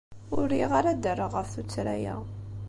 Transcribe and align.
Ur 0.37 0.45
riɣ 0.53 0.71
ara 0.79 0.89
ad 0.91 0.99
d-rreɣ 1.03 1.31
ɣef 1.35 1.47
tuttra-a. 1.53 2.15